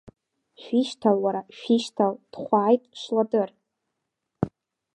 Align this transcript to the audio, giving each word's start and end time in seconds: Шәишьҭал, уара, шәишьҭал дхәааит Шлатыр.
Шәишьҭал, 0.61 1.17
уара, 1.23 1.41
шәишьҭал 1.57 2.13
дхәааит 2.31 2.81
Шлатыр. 2.99 3.49